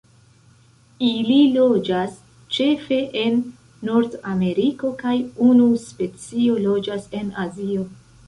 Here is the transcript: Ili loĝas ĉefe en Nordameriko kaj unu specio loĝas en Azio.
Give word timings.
Ili 1.07 1.35
loĝas 1.57 2.15
ĉefe 2.55 2.97
en 3.25 3.37
Nordameriko 3.89 4.91
kaj 5.03 5.15
unu 5.49 5.67
specio 5.85 6.57
loĝas 6.67 7.05
en 7.21 7.33
Azio. 7.47 7.85